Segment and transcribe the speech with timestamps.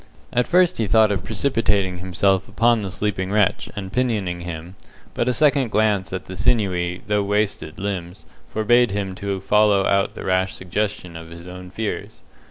[0.33, 4.73] At first he thought of precipitating himself upon the sleeping wretch and pinioning him,
[5.13, 10.15] but a second glance at the sinewy, though wasted, limbs forbade him to follow out
[10.15, 12.21] the rash suggestion of his own fears.